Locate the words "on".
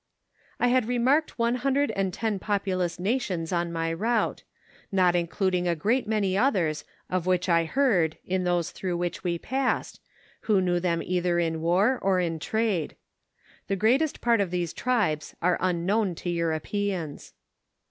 3.53-3.71